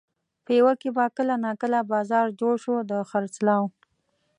پېوه 0.45 0.73
کې 0.81 0.89
به 0.95 1.05
کله 1.17 1.35
ناکله 1.45 1.79
بازار 1.91 2.25
جوړ 2.39 2.55
شو 2.63 2.75
د 2.89 2.93
خرڅلاو. 3.09 3.63